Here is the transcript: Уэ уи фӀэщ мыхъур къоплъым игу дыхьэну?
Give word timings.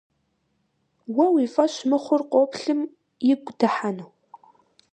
Уэ 1.15 1.25
уи 1.33 1.45
фӀэщ 1.53 1.75
мыхъур 1.89 2.21
къоплъым 2.31 2.79
игу 3.31 3.51
дыхьэну? 3.59 4.09